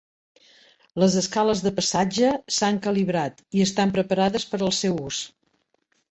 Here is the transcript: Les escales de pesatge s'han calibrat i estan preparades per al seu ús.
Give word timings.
Les 1.01 1.17
escales 1.19 1.59
de 1.65 1.71
pesatge 1.79 2.31
s'han 2.55 2.79
calibrat 2.85 3.43
i 3.59 3.61
estan 3.65 3.93
preparades 3.99 4.47
per 4.55 4.61
al 4.69 4.73
seu 4.79 4.97
ús. 5.11 5.21